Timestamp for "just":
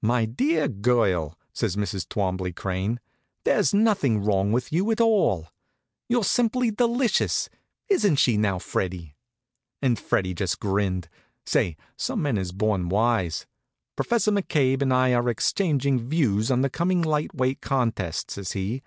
10.32-10.58